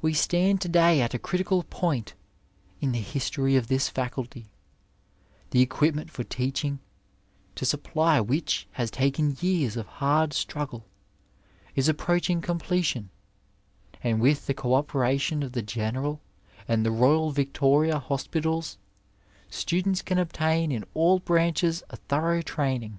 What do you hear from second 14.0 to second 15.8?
and with the co operation of the